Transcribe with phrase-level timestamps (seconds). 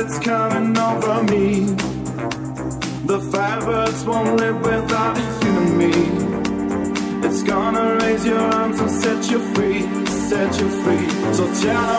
[0.00, 1.64] it's coming over me.
[3.10, 5.92] The firebirds won't live without you and me.
[7.26, 11.08] It's gonna raise your arms and set you free, set you free.
[11.34, 11.97] So tell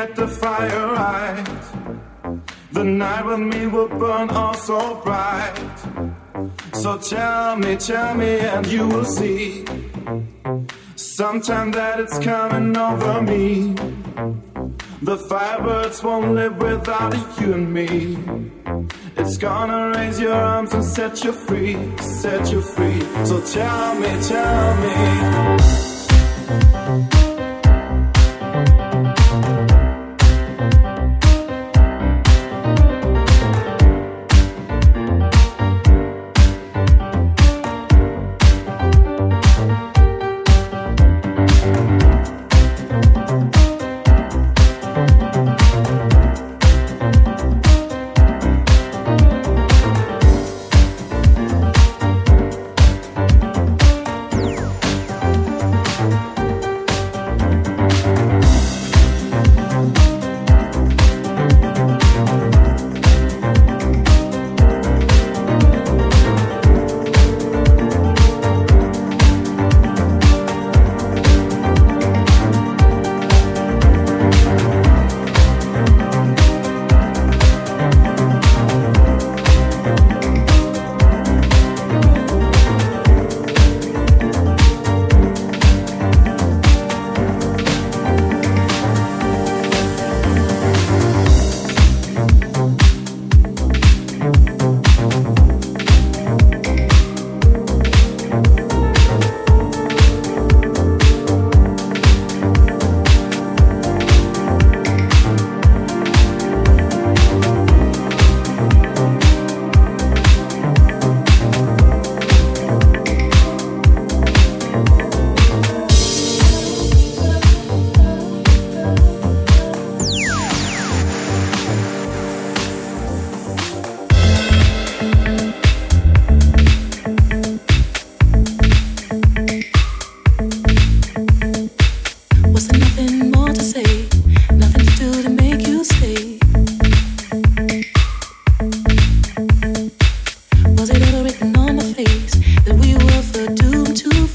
[0.00, 1.44] get the fire right.
[2.72, 5.56] The night with me will burn all so bright.
[6.72, 9.64] So tell me, tell me, and you will see.
[10.96, 13.74] Sometime that it's coming over me.
[15.02, 17.90] The firebirds won't live without you and me.
[19.20, 23.00] It's gonna raise your arms and set you free, set you free.
[23.28, 25.89] So tell me, tell me.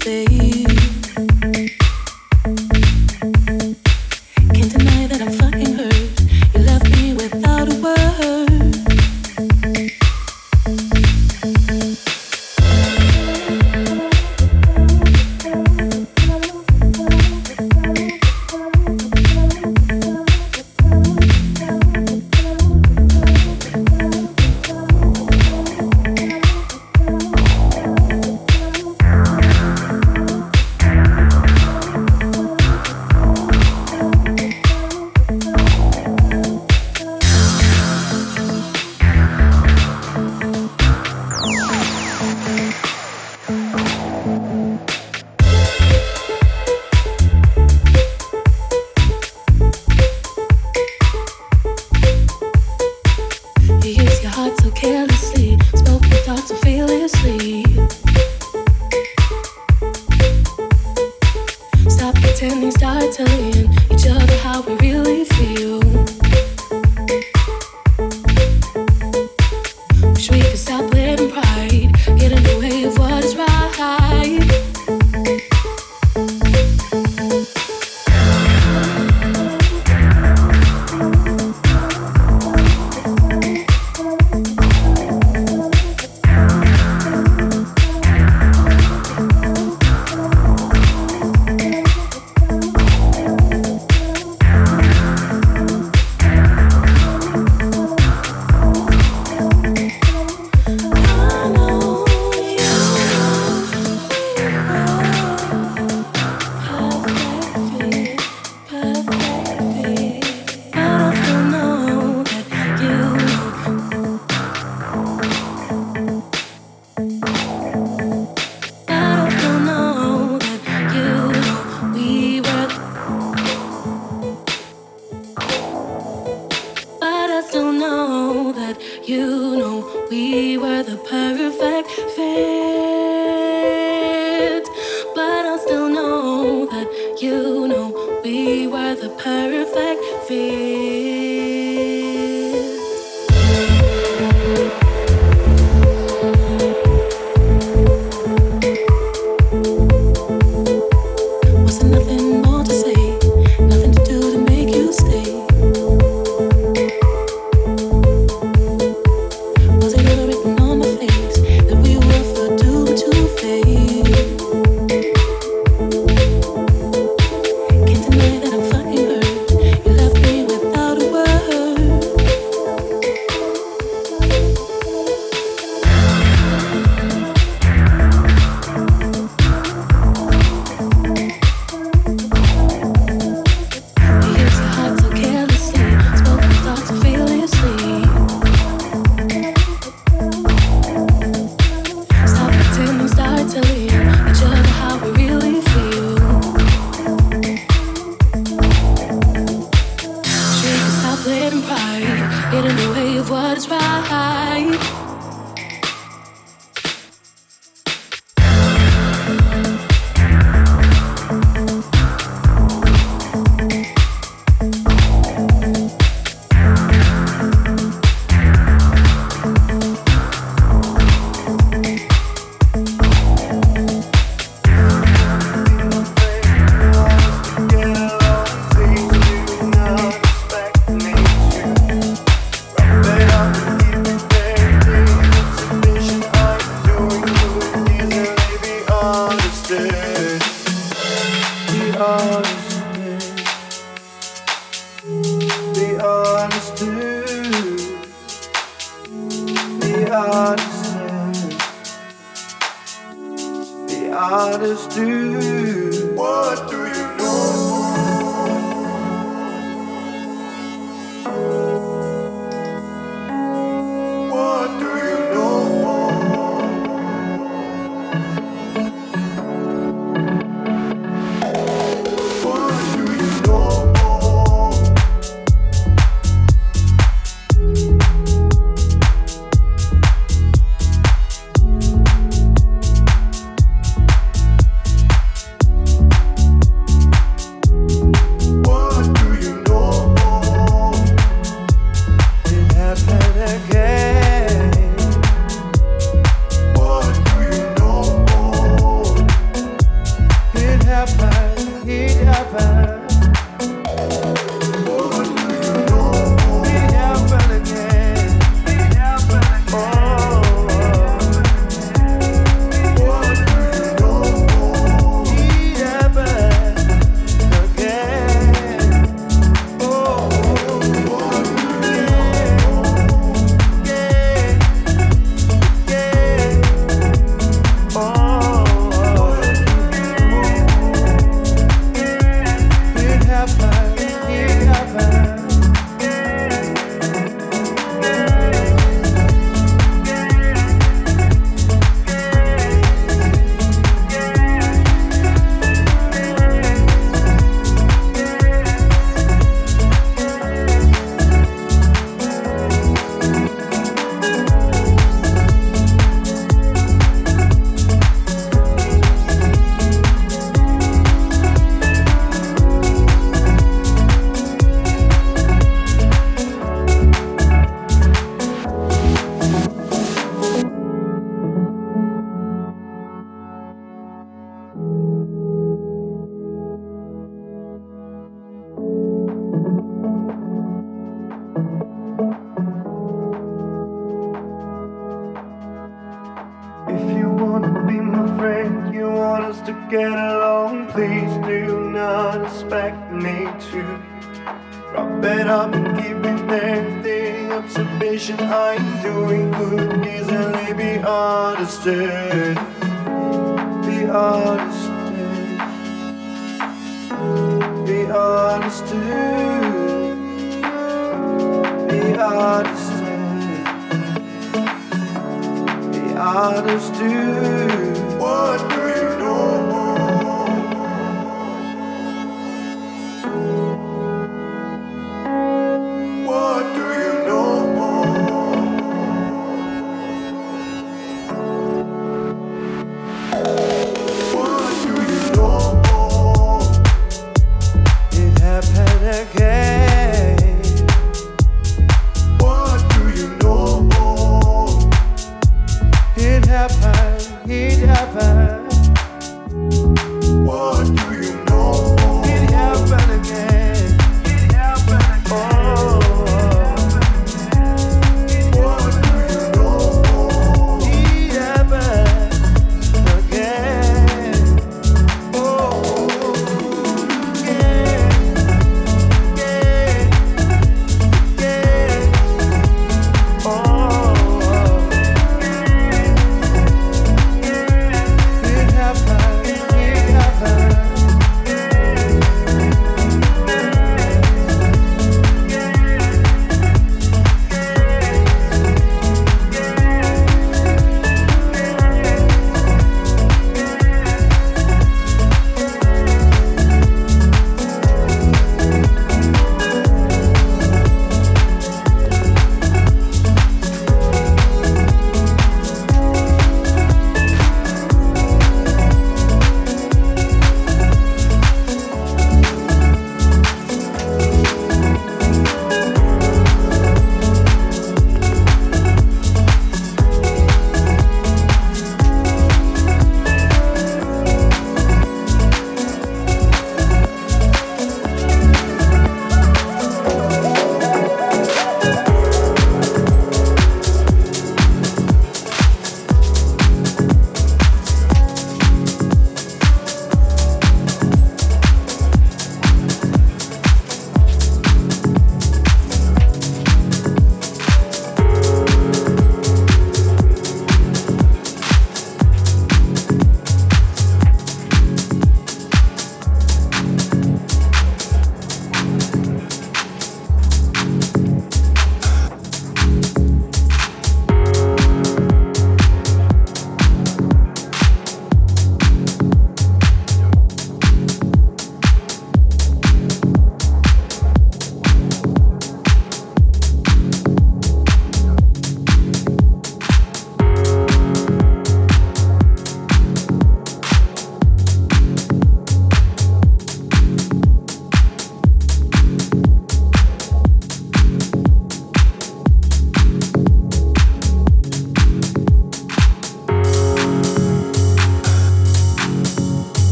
[0.00, 1.03] face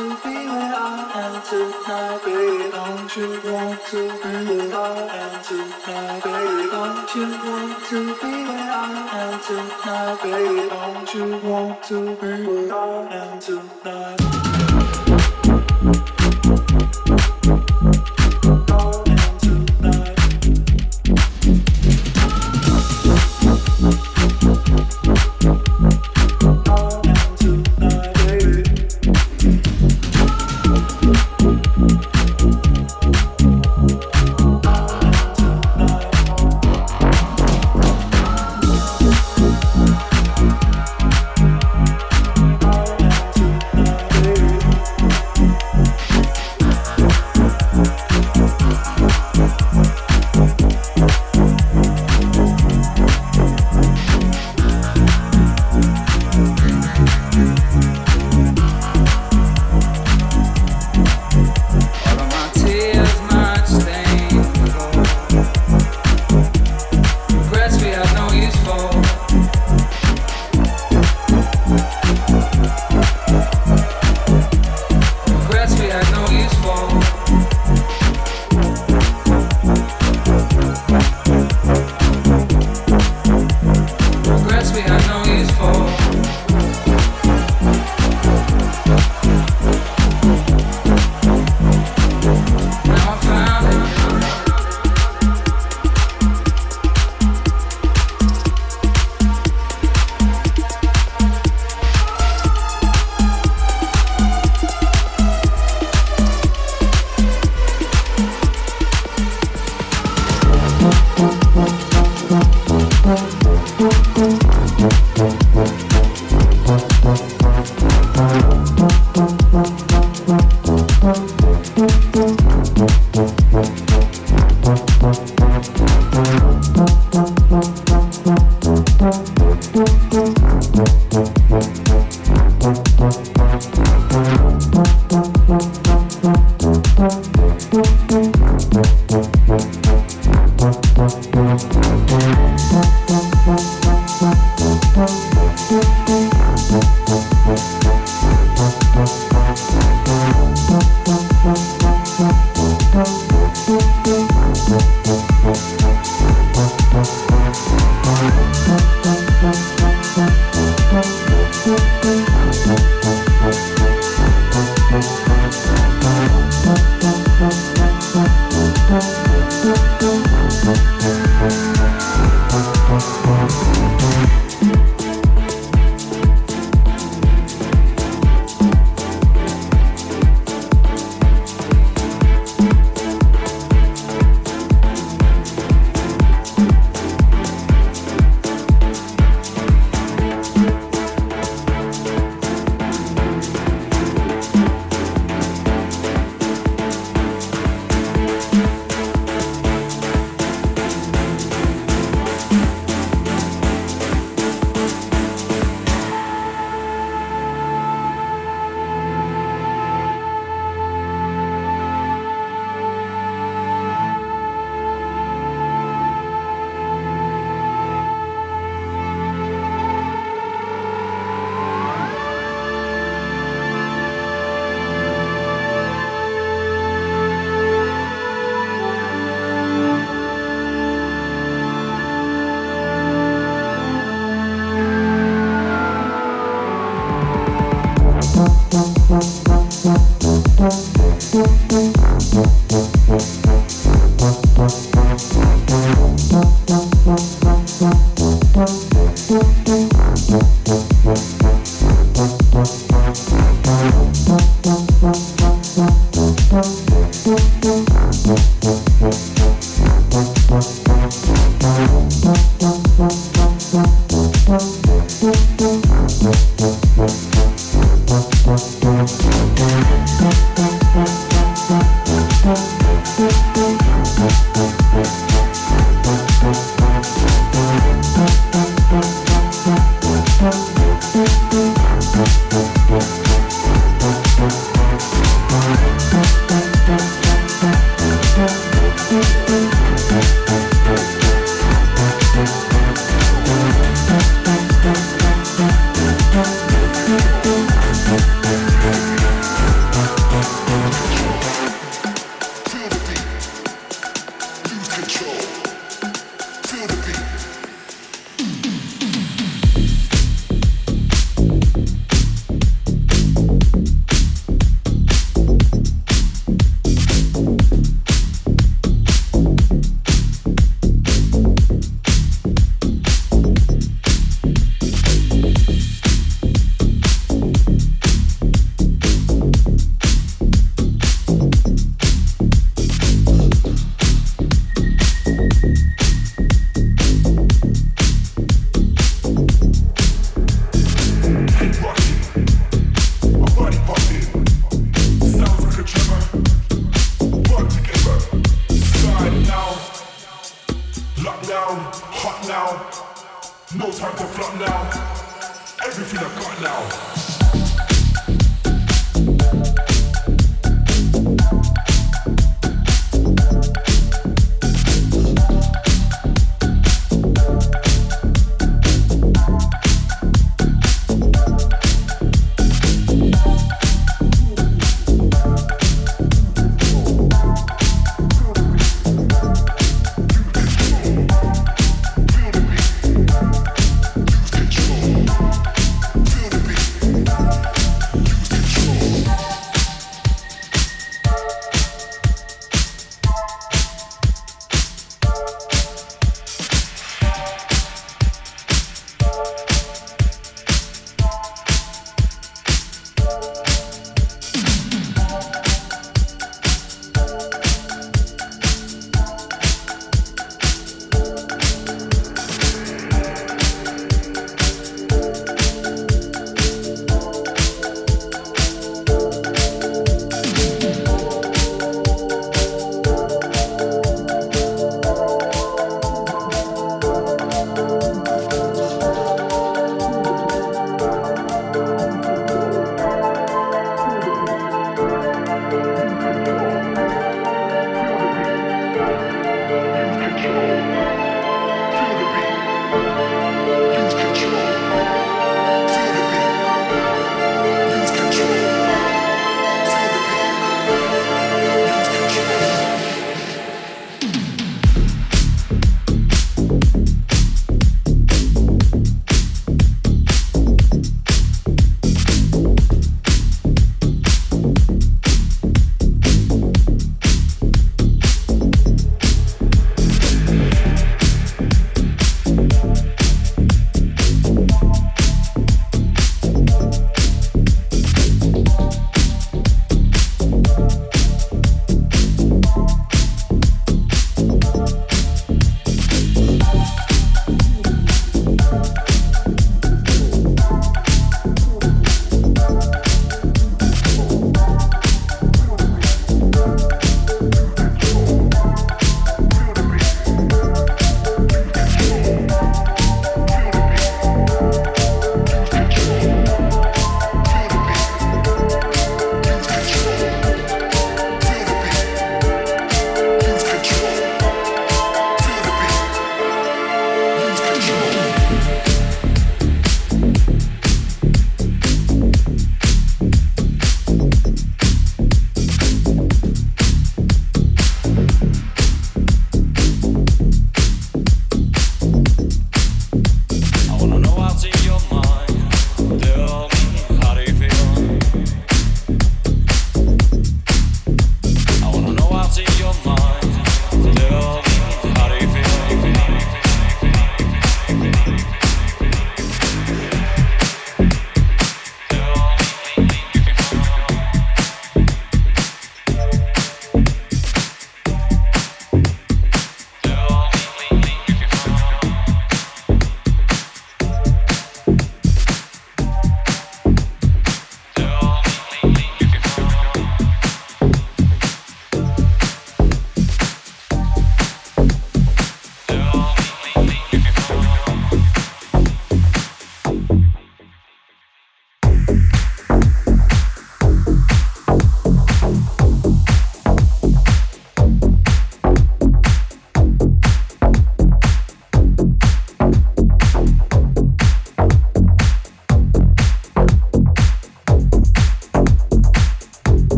[0.00, 2.70] to be where I am tonight, baby.
[2.72, 6.70] Don't you want to be where I am tonight, baby?
[6.72, 10.68] Don't you want to be where I am tonight, baby?
[10.70, 14.16] Don't you want to be where I am tonight?
[14.16, 14.69] Baby?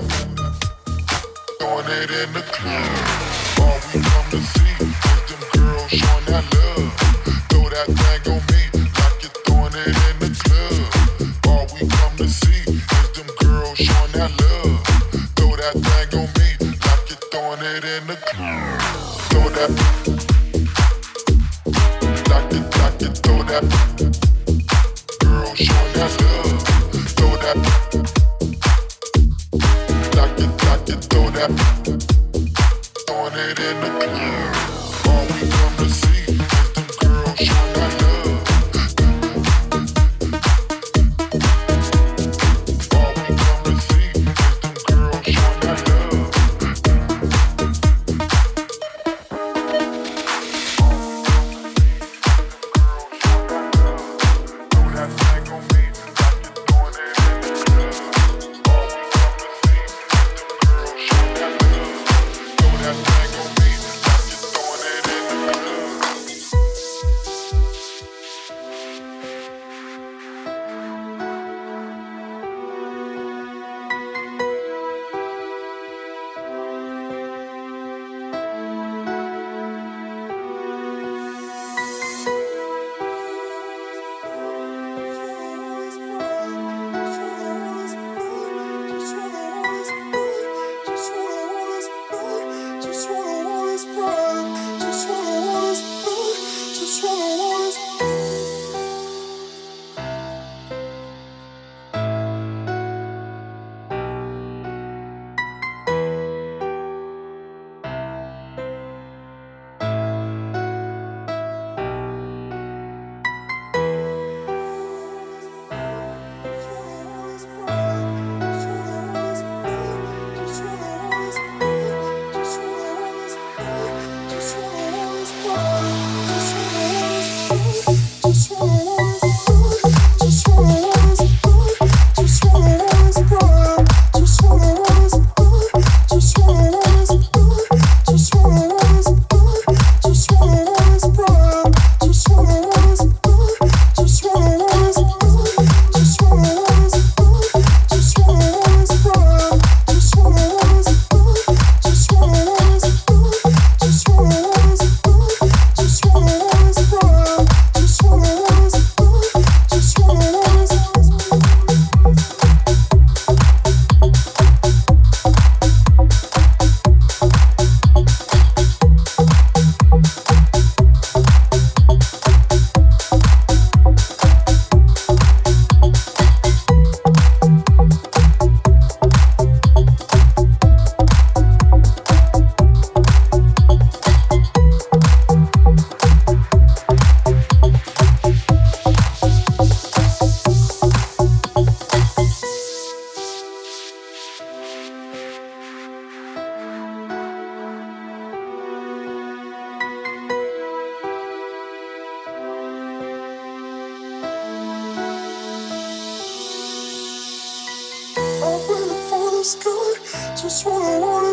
[0.00, 2.95] Doing it in the club.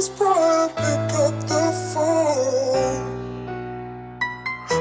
[0.10, 3.04] Pick up the phone.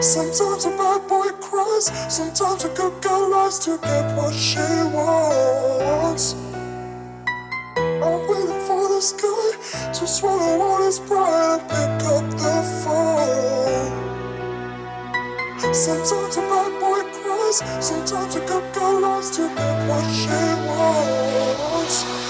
[0.02, 4.58] Sometimes a bad boy cries, sometimes a good girl lies to get what she
[4.92, 6.34] wants.
[7.76, 13.92] I'm waiting for this guy, to swallow all his pride, and pick up the phone.
[15.72, 22.21] Sometimes a bad boy cries, sometimes a good girl lies to get what she wants.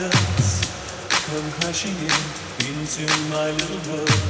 [0.00, 0.64] Silence.
[1.26, 2.16] Come crashing in
[2.70, 4.22] into my little world.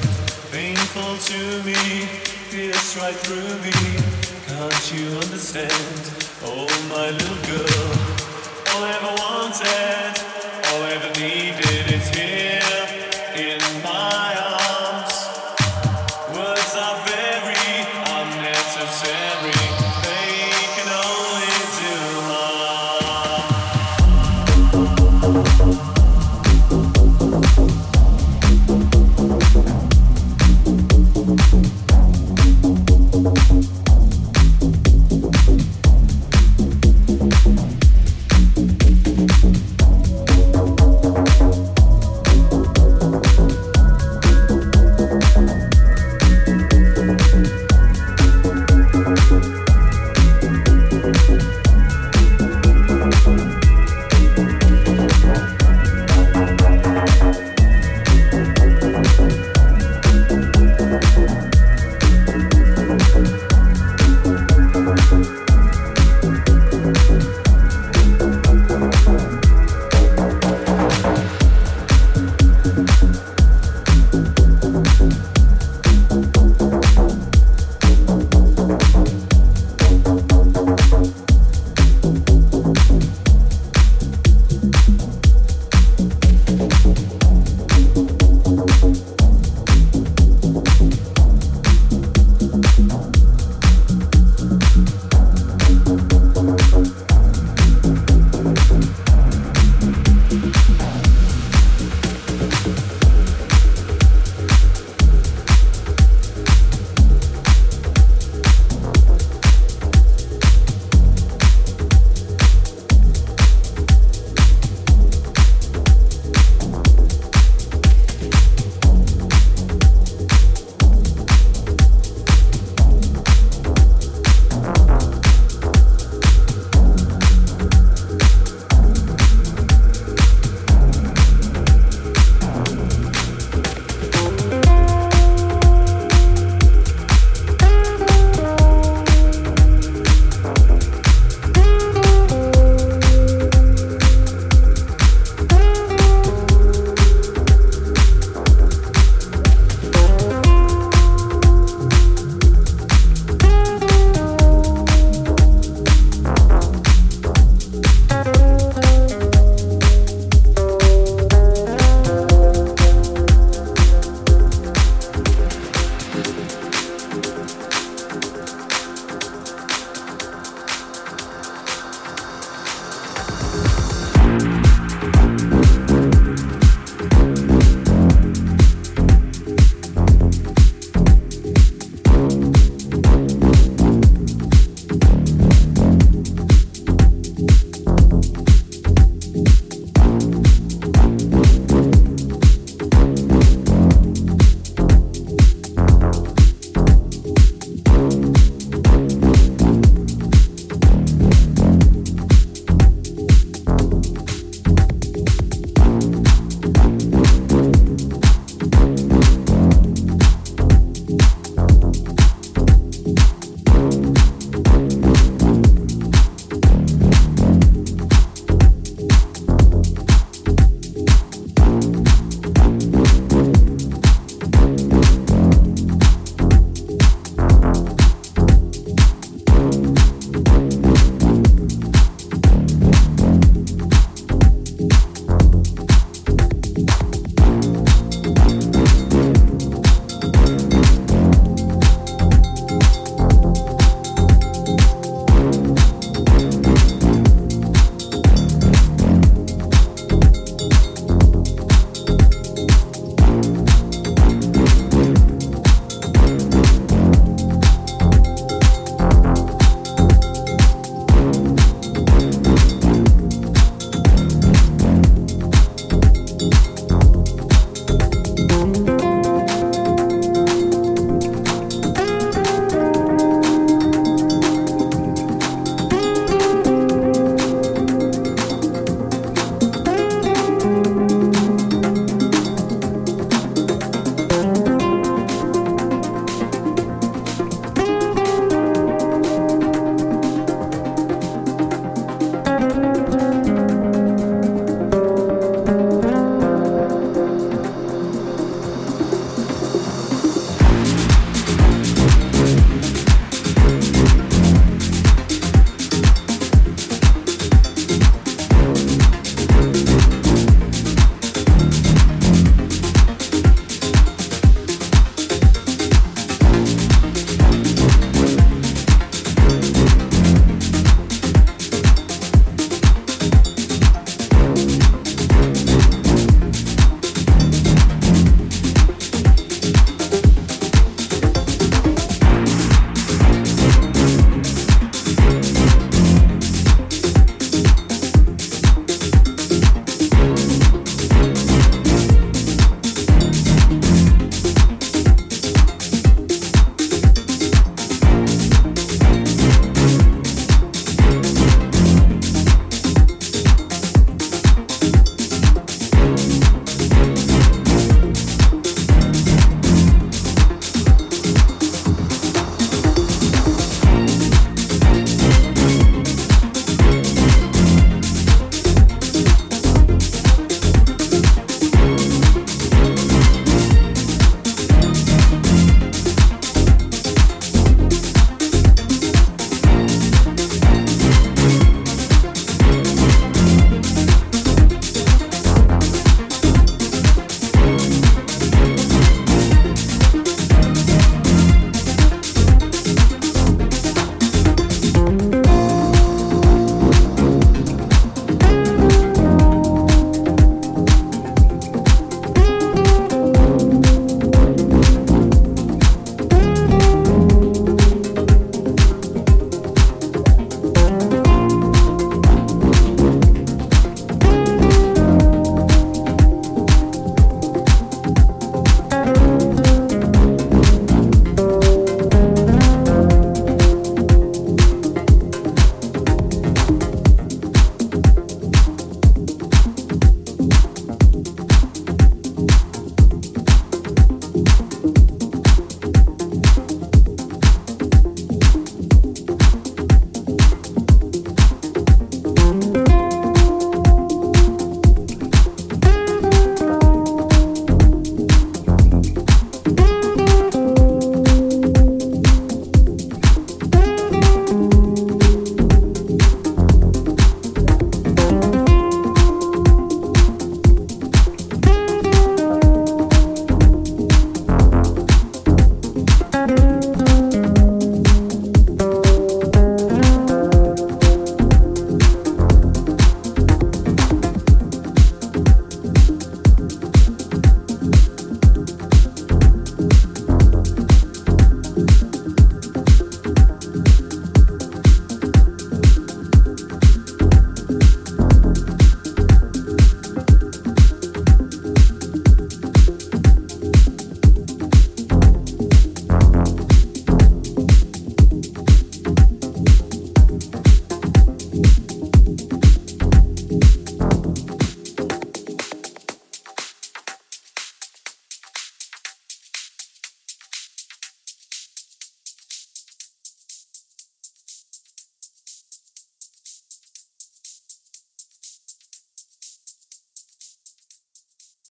[0.51, 2.09] Painful to me,
[2.51, 3.75] pierce right through me.
[4.47, 6.03] Can't you understand?
[6.43, 7.91] Oh, my little girl.
[8.71, 10.13] All I ever wanted,
[10.69, 11.60] all I ever needed